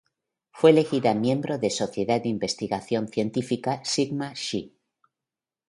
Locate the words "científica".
3.07-3.81